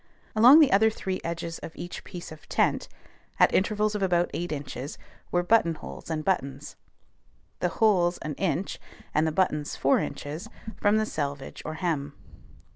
Along 0.35 0.59
the 0.59 0.71
other 0.71 0.89
three 0.89 1.21
edges 1.23 1.59
of 1.59 1.75
each 1.75 2.03
piece 2.03 2.31
of 2.31 2.49
tent, 2.49 2.87
at 3.39 3.53
intervals 3.53 3.93
of 3.93 4.01
about 4.01 4.31
eight 4.33 4.51
inches, 4.51 4.97
were 5.31 5.43
button 5.43 5.75
holes 5.75 6.09
and 6.09 6.25
buttons; 6.25 6.75
the 7.59 7.69
holes 7.69 8.17
an 8.23 8.33
inch, 8.33 8.79
and 9.13 9.27
the 9.27 9.31
buttons 9.31 9.75
four 9.75 9.99
inches, 9.99 10.49
from 10.75 10.97
the 10.97 11.05
selvage 11.05 11.61
or 11.65 11.75
hem. 11.75 12.13